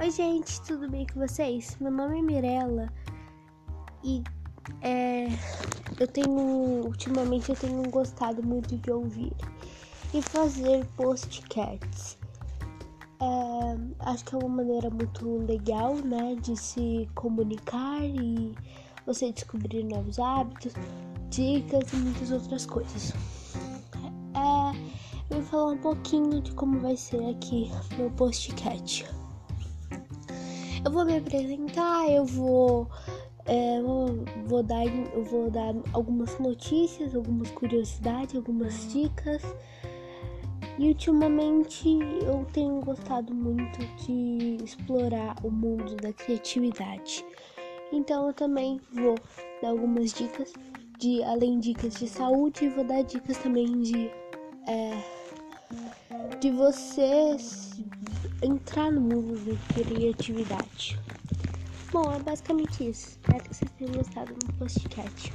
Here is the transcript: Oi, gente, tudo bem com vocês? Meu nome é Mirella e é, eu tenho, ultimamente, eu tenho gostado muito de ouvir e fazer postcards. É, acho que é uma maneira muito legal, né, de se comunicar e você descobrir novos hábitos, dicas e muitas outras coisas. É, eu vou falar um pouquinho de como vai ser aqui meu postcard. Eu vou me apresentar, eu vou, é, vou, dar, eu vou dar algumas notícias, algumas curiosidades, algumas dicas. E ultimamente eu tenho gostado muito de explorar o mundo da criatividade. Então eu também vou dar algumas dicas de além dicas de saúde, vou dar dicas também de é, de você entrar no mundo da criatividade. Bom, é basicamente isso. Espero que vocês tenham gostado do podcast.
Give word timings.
Oi, 0.00 0.10
gente, 0.10 0.60
tudo 0.62 0.88
bem 0.90 1.06
com 1.06 1.20
vocês? 1.20 1.76
Meu 1.80 1.90
nome 1.90 2.18
é 2.18 2.22
Mirella 2.22 2.92
e 4.02 4.24
é, 4.82 5.28
eu 6.00 6.08
tenho, 6.08 6.84
ultimamente, 6.84 7.50
eu 7.50 7.54
tenho 7.54 7.88
gostado 7.90 8.42
muito 8.42 8.76
de 8.76 8.90
ouvir 8.90 9.32
e 10.12 10.20
fazer 10.20 10.84
postcards. 10.96 12.18
É, 13.20 14.10
acho 14.10 14.24
que 14.24 14.34
é 14.34 14.38
uma 14.38 14.48
maneira 14.48 14.90
muito 14.90 15.46
legal, 15.46 15.94
né, 15.94 16.34
de 16.42 16.56
se 16.56 17.08
comunicar 17.14 18.04
e 18.04 18.52
você 19.06 19.30
descobrir 19.30 19.84
novos 19.84 20.18
hábitos, 20.18 20.72
dicas 21.30 21.92
e 21.92 21.96
muitas 21.96 22.32
outras 22.32 22.66
coisas. 22.66 23.12
É, 24.34 24.76
eu 25.30 25.40
vou 25.40 25.42
falar 25.44 25.72
um 25.72 25.78
pouquinho 25.78 26.42
de 26.42 26.50
como 26.52 26.80
vai 26.80 26.96
ser 26.96 27.24
aqui 27.30 27.70
meu 27.96 28.10
postcard. 28.10 29.23
Eu 30.84 30.90
vou 30.90 31.04
me 31.04 31.16
apresentar, 31.16 32.10
eu 32.10 32.26
vou, 32.26 32.88
é, 33.46 33.80
vou, 34.46 34.62
dar, 34.62 34.84
eu 34.84 35.24
vou 35.24 35.50
dar 35.50 35.74
algumas 35.92 36.38
notícias, 36.38 37.14
algumas 37.14 37.50
curiosidades, 37.50 38.36
algumas 38.36 38.92
dicas. 38.92 39.42
E 40.78 40.88
ultimamente 40.88 41.88
eu 42.22 42.44
tenho 42.52 42.80
gostado 42.80 43.32
muito 43.32 43.78
de 44.04 44.58
explorar 44.62 45.36
o 45.42 45.50
mundo 45.50 45.96
da 45.96 46.12
criatividade. 46.12 47.24
Então 47.92 48.26
eu 48.26 48.34
também 48.34 48.80
vou 48.92 49.14
dar 49.62 49.68
algumas 49.68 50.12
dicas 50.12 50.52
de 50.98 51.22
além 51.22 51.60
dicas 51.60 51.98
de 51.98 52.08
saúde, 52.08 52.68
vou 52.68 52.84
dar 52.84 53.02
dicas 53.02 53.38
também 53.38 53.80
de 53.80 54.10
é, 54.66 55.02
de 56.40 56.50
você 56.50 57.36
entrar 58.42 58.90
no 58.90 59.00
mundo 59.00 59.38
da 59.44 59.82
criatividade. 59.82 60.98
Bom, 61.92 62.12
é 62.12 62.18
basicamente 62.18 62.88
isso. 62.88 63.08
Espero 63.10 63.44
que 63.44 63.54
vocês 63.54 63.70
tenham 63.78 63.94
gostado 63.94 64.34
do 64.34 64.52
podcast. 64.54 65.32